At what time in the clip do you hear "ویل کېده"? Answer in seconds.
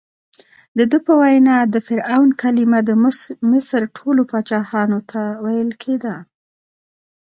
5.43-6.15